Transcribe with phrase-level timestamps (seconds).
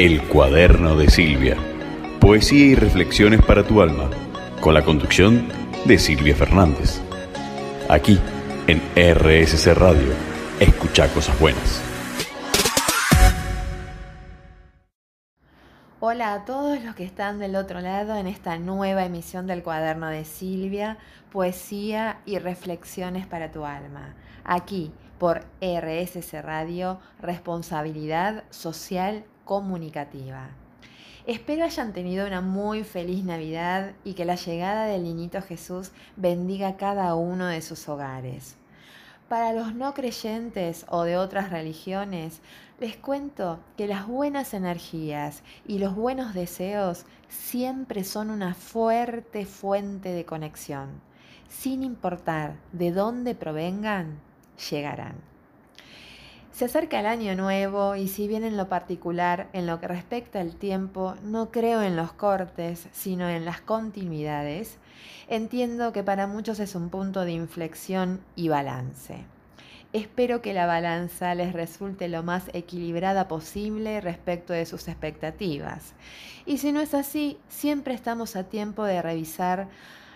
[0.00, 1.58] El cuaderno de Silvia.
[2.22, 4.08] Poesía y reflexiones para tu alma.
[4.62, 5.46] Con la conducción
[5.84, 7.02] de Silvia Fernández.
[7.86, 8.18] Aquí,
[8.66, 10.14] en RSC Radio.
[10.58, 11.82] Escucha cosas buenas.
[16.00, 20.08] Hola a todos los que están del otro lado en esta nueva emisión del cuaderno
[20.08, 20.96] de Silvia,
[21.30, 24.14] poesía y reflexiones para tu alma.
[24.44, 30.50] Aquí por RSC Radio, responsabilidad social comunicativa.
[31.26, 36.76] Espero hayan tenido una muy feliz Navidad y que la llegada del niñito Jesús bendiga
[36.76, 38.54] cada uno de sus hogares.
[39.28, 42.42] Para los no creyentes o de otras religiones,
[42.78, 50.10] les cuento que las buenas energías y los buenos deseos siempre son una fuerte fuente
[50.10, 51.00] de conexión.
[51.48, 54.20] Sin importar de dónde provengan,
[54.70, 55.29] llegarán.
[56.60, 60.42] Se acerca el año nuevo y si bien en lo particular, en lo que respecta
[60.42, 64.76] al tiempo, no creo en los cortes, sino en las continuidades,
[65.26, 69.24] entiendo que para muchos es un punto de inflexión y balance.
[69.94, 75.94] Espero que la balanza les resulte lo más equilibrada posible respecto de sus expectativas.
[76.44, 79.68] Y si no es así, siempre estamos a tiempo de revisar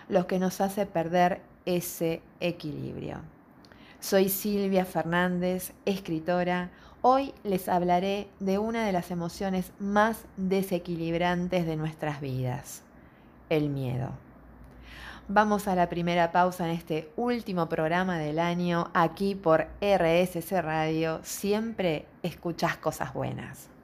[0.09, 3.34] lo que nos hace perder ese equilibrio.
[4.05, 6.69] Soy Silvia Fernández, escritora.
[7.01, 12.83] Hoy les hablaré de una de las emociones más desequilibrantes de nuestras vidas,
[13.49, 14.11] el miedo.
[15.27, 21.19] Vamos a la primera pausa en este último programa del año aquí por RSC Radio.
[21.23, 23.74] Siempre escuchas cosas buenas.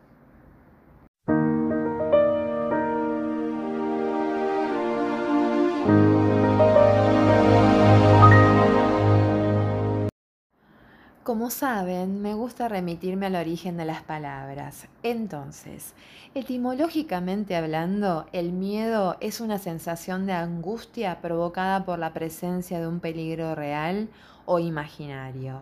[11.31, 14.89] Como saben, me gusta remitirme al origen de las palabras.
[15.01, 15.93] Entonces,
[16.35, 22.99] etimológicamente hablando, el miedo es una sensación de angustia provocada por la presencia de un
[22.99, 24.09] peligro real
[24.45, 25.61] o imaginario.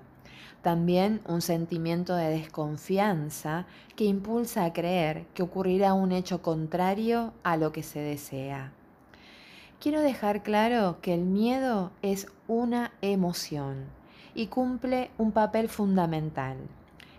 [0.64, 7.58] También un sentimiento de desconfianza que impulsa a creer que ocurrirá un hecho contrario a
[7.58, 8.72] lo que se desea.
[9.80, 13.99] Quiero dejar claro que el miedo es una emoción
[14.40, 16.56] y cumple un papel fundamental.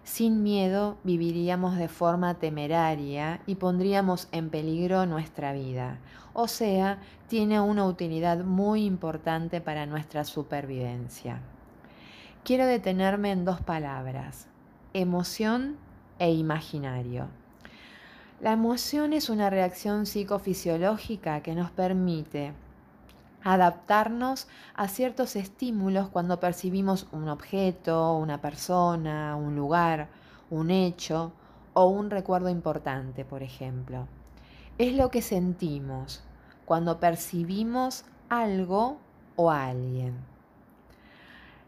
[0.04, 5.98] Sin miedo viviríamos de forma temeraria y pondríamos en peligro nuestra vida.
[6.32, 6.98] O sea,
[7.28, 11.42] tiene una utilidad muy importante para nuestra supervivencia.
[12.42, 14.46] Quiero detenerme en dos palabras,
[14.94, 15.76] emoción
[16.18, 17.28] e imaginario.
[18.40, 22.54] La emoción es una reacción psicofisiológica que nos permite
[23.42, 30.08] adaptarnos a ciertos estímulos cuando percibimos un objeto, una persona, un lugar,
[30.50, 31.32] un hecho
[31.72, 34.06] o un recuerdo importante, por ejemplo.
[34.78, 36.22] Es lo que sentimos
[36.64, 38.98] cuando percibimos algo
[39.36, 40.14] o alguien.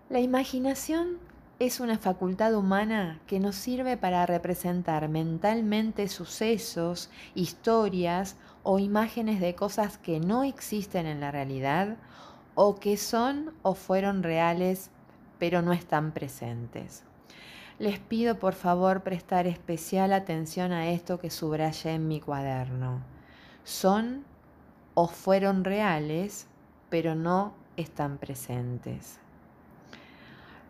[0.09, 1.19] La imaginación
[1.59, 9.55] es una facultad humana que nos sirve para representar mentalmente sucesos, historias o imágenes de
[9.55, 11.97] cosas que no existen en la realidad
[12.55, 14.91] o que son o fueron reales
[15.39, 17.05] pero no están presentes.
[17.79, 23.01] Les pido por favor prestar especial atención a esto que subrayé en mi cuaderno.
[23.65, 24.25] Son
[24.95, 26.47] o fueron reales
[26.91, 29.19] pero no están presentes.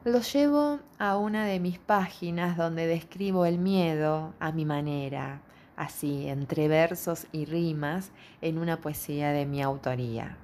[0.05, 5.43] Los llevo a una de mis páginas donde describo el miedo a mi manera,
[5.77, 8.11] así, entre versos y rimas,
[8.41, 10.37] en una poesía de mi autoría.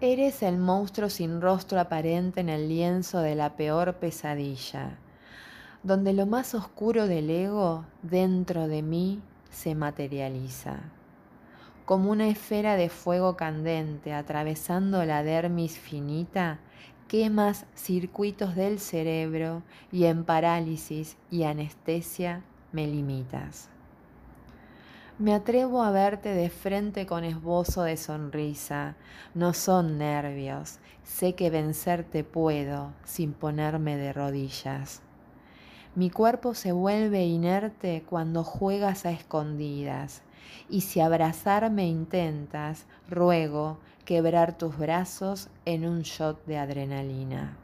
[0.00, 4.98] Eres el monstruo sin rostro aparente en el lienzo de la peor pesadilla,
[5.82, 10.80] donde lo más oscuro del ego dentro de mí se materializa,
[11.86, 16.58] como una esfera de fuego candente atravesando la dermis finita
[17.08, 22.42] quemas circuitos del cerebro y en parálisis y anestesia
[22.76, 23.70] me limitas.
[25.18, 28.96] Me atrevo a verte de frente con esbozo de sonrisa.
[29.32, 30.78] No son nervios.
[31.02, 35.00] Sé que vencerte puedo sin ponerme de rodillas.
[35.94, 40.20] Mi cuerpo se vuelve inerte cuando juegas a escondidas.
[40.68, 47.56] Y si abrazarme intentas, ruego quebrar tus brazos en un shot de adrenalina.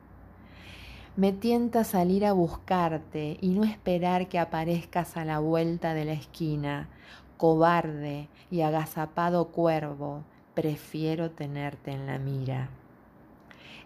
[1.15, 6.15] Me tienta salir a buscarte y no esperar que aparezcas a la vuelta de la
[6.15, 6.89] esquina.
[7.37, 10.25] Cobarde y agazapado cuervo,
[10.55, 12.71] prefiero tenerte en la mira.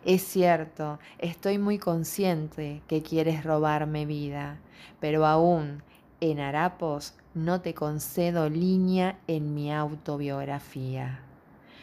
[0.05, 4.59] Es cierto, estoy muy consciente que quieres robarme vida,
[5.01, 5.83] pero aún
[6.21, 11.19] en harapos, no te concedo línea en mi autobiografía.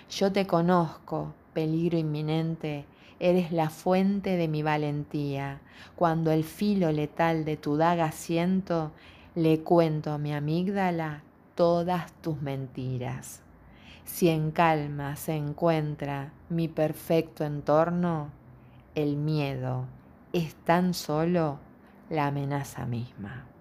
[0.09, 2.85] Yo te conozco, peligro inminente,
[3.23, 5.61] eres la fuente de mi valentía.
[5.95, 8.91] Cuando el filo letal de tu daga siento,
[9.33, 11.23] le cuento a mi amígdala
[11.55, 13.41] todas tus mentiras.
[14.03, 18.29] Si en calma se encuentra mi perfecto entorno,
[18.93, 19.85] el miedo
[20.33, 21.59] es tan solo
[22.09, 23.52] la amenaza misma.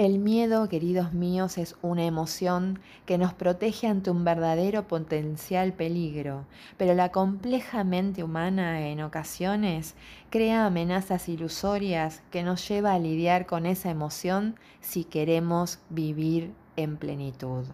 [0.00, 6.46] El miedo, queridos míos, es una emoción que nos protege ante un verdadero potencial peligro,
[6.78, 9.96] pero la compleja mente humana en ocasiones
[10.30, 16.96] crea amenazas ilusorias que nos lleva a lidiar con esa emoción si queremos vivir en
[16.96, 17.66] plenitud.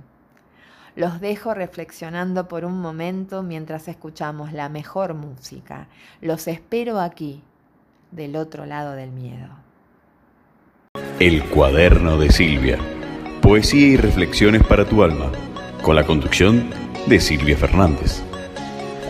[0.97, 5.87] Los dejo reflexionando por un momento mientras escuchamos la mejor música.
[6.21, 7.45] Los espero aquí,
[8.11, 9.66] del otro lado del miedo.
[11.21, 12.79] El cuaderno de Silvia.
[13.41, 15.33] Poesía y reflexiones para tu alma.
[15.83, 16.71] Con la conducción
[17.07, 18.23] de Silvia Fernández.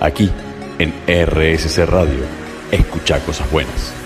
[0.01, 0.31] Aquí,
[0.79, 2.25] en RSC Radio.
[2.71, 4.06] Escucha cosas buenas.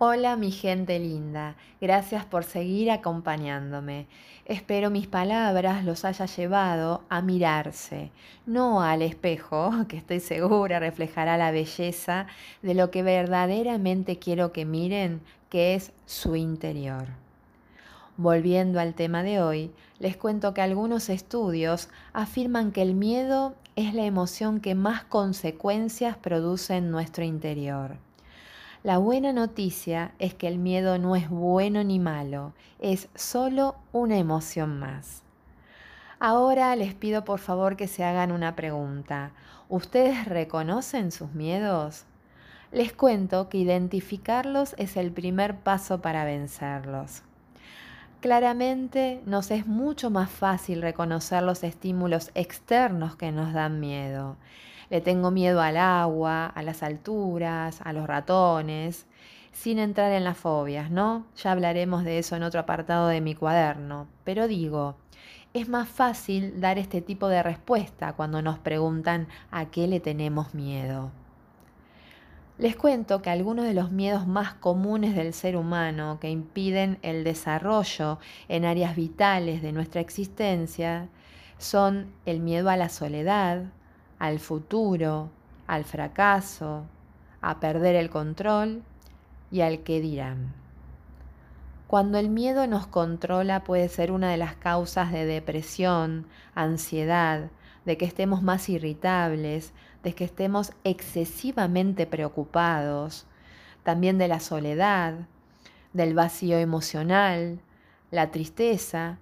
[0.00, 4.06] Hola mi gente linda, gracias por seguir acompañándome.
[4.44, 8.12] Espero mis palabras los haya llevado a mirarse,
[8.46, 12.28] no al espejo, que estoy segura reflejará la belleza
[12.62, 17.08] de lo que verdaderamente quiero que miren, que es su interior.
[18.16, 23.94] Volviendo al tema de hoy, les cuento que algunos estudios afirman que el miedo es
[23.94, 27.96] la emoción que más consecuencias produce en nuestro interior.
[28.84, 34.18] La buena noticia es que el miedo no es bueno ni malo, es solo una
[34.18, 35.24] emoción más.
[36.20, 39.32] Ahora les pido por favor que se hagan una pregunta.
[39.68, 42.04] ¿Ustedes reconocen sus miedos?
[42.70, 47.22] Les cuento que identificarlos es el primer paso para vencerlos.
[48.20, 54.36] Claramente nos es mucho más fácil reconocer los estímulos externos que nos dan miedo
[54.90, 59.06] le tengo miedo al agua, a las alturas, a los ratones,
[59.52, 61.26] sin entrar en las fobias, ¿no?
[61.36, 64.06] Ya hablaremos de eso en otro apartado de mi cuaderno.
[64.24, 64.96] Pero digo,
[65.54, 70.54] es más fácil dar este tipo de respuesta cuando nos preguntan a qué le tenemos
[70.54, 71.10] miedo.
[72.58, 77.22] Les cuento que algunos de los miedos más comunes del ser humano que impiden el
[77.22, 78.18] desarrollo
[78.48, 81.08] en áreas vitales de nuestra existencia
[81.56, 83.66] son el miedo a la soledad,
[84.18, 85.30] al futuro,
[85.66, 86.84] al fracaso,
[87.40, 88.82] a perder el control
[89.50, 90.54] y al que dirán.
[91.86, 97.50] Cuando el miedo nos controla puede ser una de las causas de depresión, ansiedad,
[97.86, 99.72] de que estemos más irritables,
[100.02, 103.26] de que estemos excesivamente preocupados,
[103.84, 105.14] también de la soledad,
[105.94, 107.60] del vacío emocional,
[108.10, 109.18] la tristeza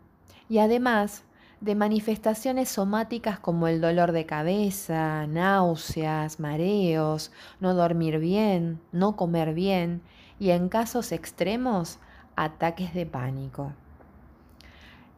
[0.49, 1.23] y además
[1.67, 9.53] de manifestaciones somáticas como el dolor de cabeza, náuseas, mareos, no dormir bien, no comer
[9.53, 10.01] bien
[10.39, 11.99] y en casos extremos,
[12.37, 13.73] ataques de pánico.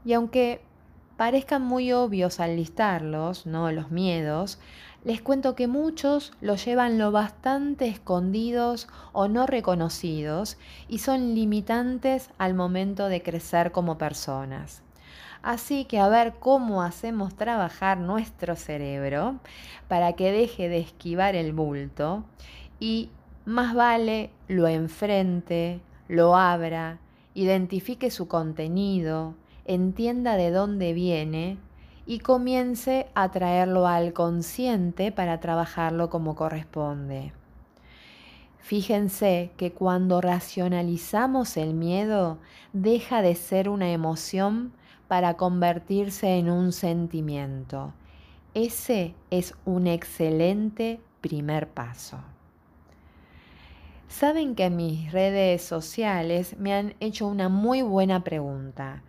[0.07, 0.63] Y aunque
[1.19, 3.71] parezcan muy obvios al listarlos, ¿no?
[3.71, 4.59] los miedos,
[5.05, 10.57] les cuento que muchos los llevan lo bastante escondidos o no reconocidos
[10.89, 14.83] y son limitantes al momento de crecer como personas.
[15.43, 19.39] Así que a ver cómo hacemos trabajar nuestro cerebro
[19.87, 22.25] para que deje de esquivar el bulto
[22.81, 23.11] y
[23.45, 26.99] más vale lo enfrente, lo abra,
[27.35, 31.59] identifique su contenido, entienda de dónde viene
[32.05, 37.33] y comience a traerlo al consciente para trabajarlo como corresponde.
[38.59, 42.39] Fíjense que cuando racionalizamos el miedo,
[42.73, 44.73] deja de ser una emoción
[45.09, 47.95] para convertirse en un sentimiento.
[48.55, 52.19] Ese es un excelente primer paso.
[54.09, 59.03] Saben que mis redes sociales me han hecho una muy buena pregunta,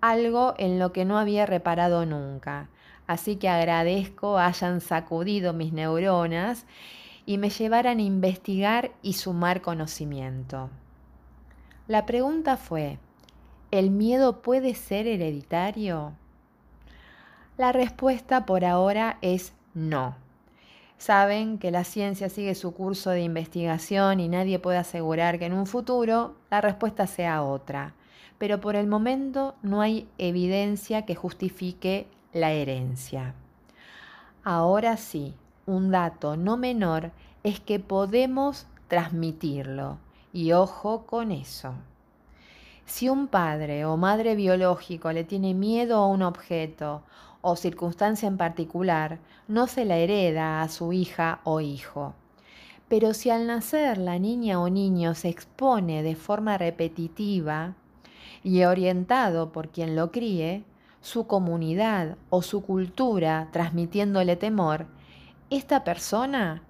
[0.00, 2.68] algo en lo que no había reparado nunca.
[3.06, 6.66] Así que agradezco hayan sacudido mis neuronas
[7.26, 10.70] y me llevaran a investigar y sumar conocimiento.
[11.86, 12.98] La pregunta fue,
[13.72, 16.12] ¿El miedo puede ser hereditario?
[17.56, 20.14] La respuesta por ahora es no.
[20.98, 25.52] Saben que la ciencia sigue su curso de investigación y nadie puede asegurar que en
[25.52, 27.94] un futuro la respuesta sea otra,
[28.38, 33.34] pero por el momento no hay evidencia que justifique la herencia.
[34.44, 35.34] Ahora sí,
[35.66, 37.10] un dato no menor
[37.42, 39.98] es que podemos transmitirlo.
[40.32, 41.74] Y ojo con eso.
[42.86, 47.02] Si un padre o madre biológico le tiene miedo a un objeto
[47.40, 52.14] o circunstancia en particular, no se la hereda a su hija o hijo.
[52.88, 57.74] Pero si al nacer la niña o niño se expone de forma repetitiva
[58.44, 60.62] y orientado por quien lo críe,
[61.00, 64.86] su comunidad o su cultura transmitiéndole temor,
[65.50, 66.62] esta persona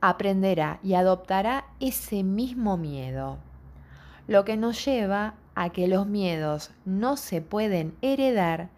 [0.00, 3.38] aprenderá y adoptará ese mismo miedo,
[4.26, 8.68] lo que nos lleva a que los miedos no se pueden heredar,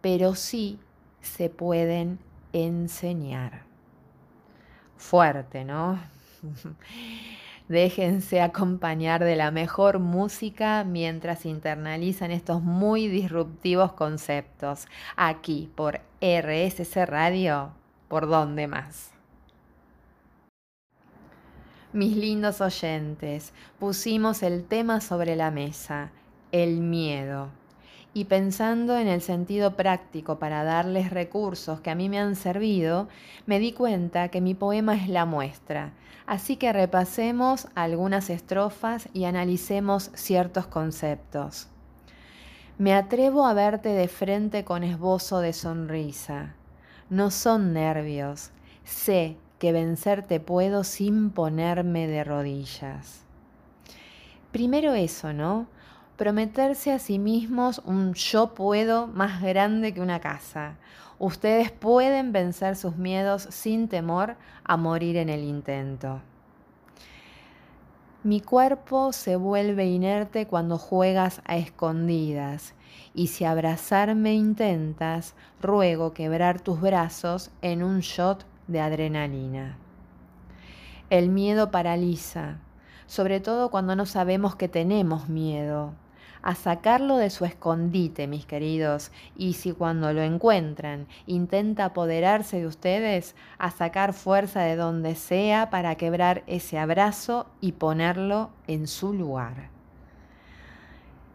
[0.00, 0.78] pero sí
[1.20, 2.18] se pueden
[2.52, 3.62] enseñar.
[4.96, 5.98] Fuerte, ¿no?
[7.68, 14.86] Déjense acompañar de la mejor música mientras internalizan estos muy disruptivos conceptos.
[15.16, 17.72] Aquí por RSC Radio,
[18.08, 19.12] ¿por dónde más?
[21.94, 26.10] Mis lindos oyentes, pusimos el tema sobre la mesa,
[26.54, 27.48] el miedo
[28.14, 33.08] y pensando en el sentido práctico para darles recursos que a mí me han servido,
[33.44, 35.94] me di cuenta que mi poema es la muestra.
[36.26, 41.66] Así que repasemos algunas estrofas y analicemos ciertos conceptos.
[42.78, 46.54] Me atrevo a verte de frente con esbozo de sonrisa.
[47.10, 48.52] No son nervios.
[48.84, 53.24] Sé que vencerte puedo sin ponerme de rodillas.
[54.52, 55.66] Primero eso, ¿no?
[56.16, 60.76] Prometerse a sí mismos un yo puedo más grande que una casa.
[61.18, 66.20] Ustedes pueden vencer sus miedos sin temor a morir en el intento.
[68.22, 72.74] Mi cuerpo se vuelve inerte cuando juegas a escondidas
[73.12, 79.76] y si abrazarme intentas, ruego quebrar tus brazos en un shot de adrenalina.
[81.10, 82.58] El miedo paraliza,
[83.06, 85.92] sobre todo cuando no sabemos que tenemos miedo
[86.44, 92.66] a sacarlo de su escondite, mis queridos, y si cuando lo encuentran intenta apoderarse de
[92.66, 99.14] ustedes, a sacar fuerza de donde sea para quebrar ese abrazo y ponerlo en su
[99.14, 99.70] lugar.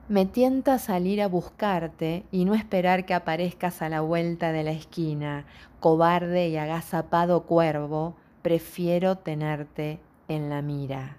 [0.10, 4.72] Me tienta salir a buscarte y no esperar que aparezcas a la vuelta de la
[4.72, 5.46] esquina,
[5.80, 11.18] cobarde y agazapado cuervo, prefiero tenerte en la mira.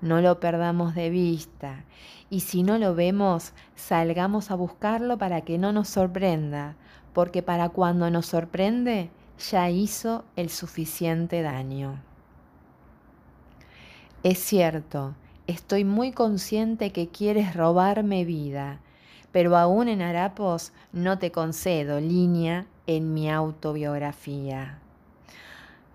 [0.00, 1.84] No lo perdamos de vista
[2.30, 6.76] y si no lo vemos, salgamos a buscarlo para que no nos sorprenda,
[7.12, 9.10] porque para cuando nos sorprende
[9.50, 12.00] ya hizo el suficiente daño.
[14.22, 15.14] Es cierto,
[15.46, 18.80] estoy muy consciente que quieres robarme vida,
[19.32, 24.78] pero aún en harapos no te concedo línea en mi autobiografía.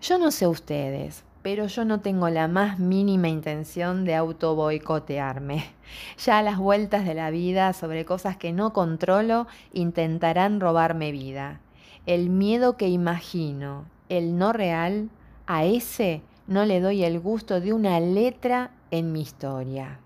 [0.01, 5.63] Yo no sé ustedes, pero yo no tengo la más mínima intención de auto boicotearme.
[6.17, 11.59] Ya las vueltas de la vida sobre cosas que no controlo intentarán robarme vida.
[12.07, 15.11] El miedo que imagino, el no real,
[15.45, 19.99] a ese no le doy el gusto de una letra en mi historia.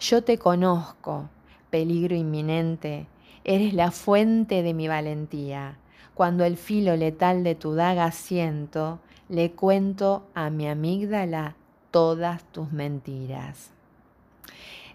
[0.00, 1.30] Yo te conozco,
[1.70, 3.06] peligro inminente,
[3.44, 5.78] eres la fuente de mi valentía.
[6.14, 11.54] Cuando el filo letal de tu daga siento, le cuento a mi amígdala
[11.90, 13.70] todas tus mentiras.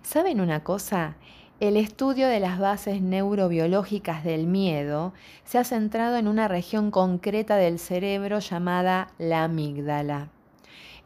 [0.01, 1.15] ¿Saben una cosa?
[1.59, 5.13] El estudio de las bases neurobiológicas del miedo
[5.45, 10.29] se ha centrado en una región concreta del cerebro llamada la amígdala.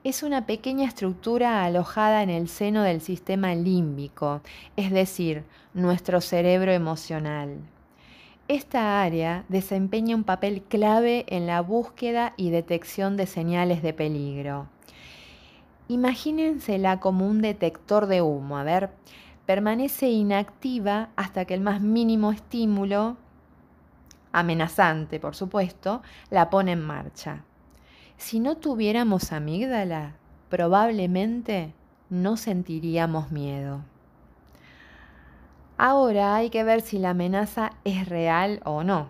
[0.04, 4.42] Es una pequeña estructura alojada en el seno del sistema límbico,
[4.78, 5.44] es decir,
[5.74, 7.60] nuestro cerebro emocional.
[8.50, 14.70] Esta área desempeña un papel clave en la búsqueda y detección de señales de peligro.
[15.90, 18.58] Imagínensela como un detector de humo.
[18.58, 18.92] A ver,
[19.46, 23.18] permanece inactiva hasta que el más mínimo estímulo,
[24.32, 27.44] amenazante por supuesto, la pone en marcha.
[28.16, 30.16] Si no tuviéramos amígdala,
[30.50, 31.74] probablemente
[32.10, 33.82] no sentiríamos miedo.
[35.78, 39.10] Ahora hay que ver si la amenaza es real o no,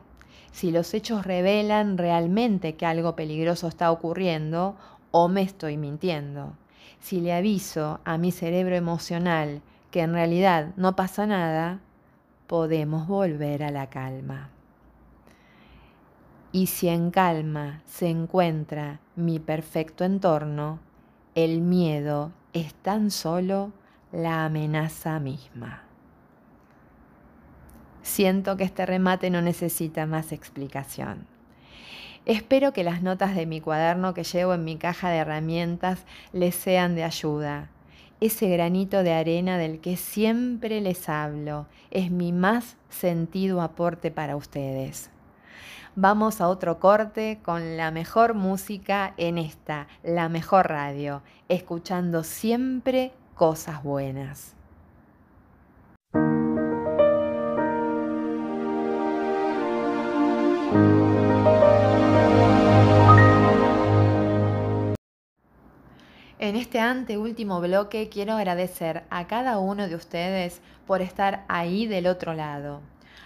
[0.51, 4.75] si los hechos revelan realmente que algo peligroso está ocurriendo
[5.11, 6.53] o me estoy mintiendo.
[6.99, 11.79] Si le aviso a mi cerebro emocional que en realidad no pasa nada,
[12.47, 14.49] podemos volver a la calma.
[16.51, 20.79] Y si en calma se encuentra mi perfecto entorno,
[21.33, 23.71] el miedo es tan solo
[24.11, 25.86] la amenaza misma.
[28.07, 31.27] Siento que este remate no necesita más explicación.
[32.25, 36.55] Espero que las notas de mi cuaderno que llevo en mi caja de herramientas les
[36.55, 37.69] sean de ayuda.
[38.21, 44.37] Ese granito de arena del que siempre les hablo es mi más sentido aporte para
[44.37, 45.11] ustedes.
[45.97, 53.11] Vamos a otro corte con la mejor música en esta, la mejor radio, escuchando siempre
[53.35, 54.56] cosas buenas.
[66.47, 72.07] En este anteúltimo bloque quiero agradecer a cada uno de ustedes por estar ahí del
[72.07, 72.79] otro lado,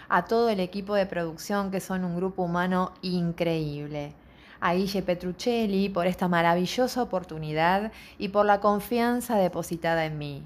[0.08, 4.12] a todo el equipo de producción que son un grupo humano increíble,
[4.60, 10.42] a Guille Petruccelli por esta maravillosa oportunidad y por la confianza depositada en mí.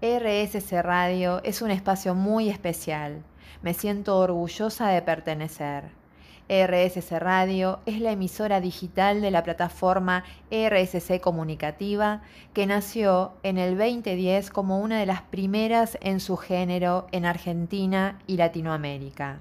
[0.00, 3.20] RSC Radio es un espacio muy especial.
[3.62, 6.01] Me siento orgullosa de pertenecer.
[6.48, 12.22] RSC Radio es la emisora digital de la plataforma RSC Comunicativa
[12.52, 18.18] que nació en el 2010 como una de las primeras en su género en Argentina
[18.26, 19.40] y Latinoamérica.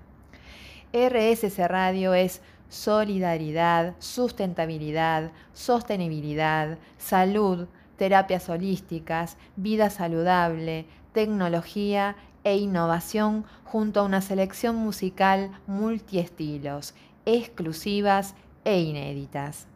[0.93, 7.67] RSC Radio es solidaridad, sustentabilidad, sostenibilidad, salud,
[7.97, 16.93] terapias holísticas, vida saludable, tecnología e innovación junto a una selección musical multiestilos,
[17.25, 19.67] exclusivas e inéditas.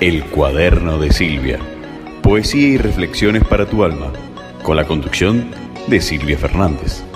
[0.00, 1.58] El cuaderno de Silvia.
[2.22, 4.12] Poesía y reflexiones para tu alma,
[4.62, 5.50] con la conducción
[5.88, 7.07] de Silvia Fernández.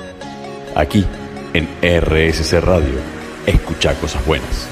[0.74, 1.04] Aquí,
[1.52, 2.98] en RSC Radio,
[3.46, 4.71] escucha cosas buenas.